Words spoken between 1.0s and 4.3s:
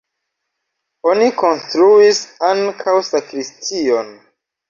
Oni konstruis ankaŭ sakristion.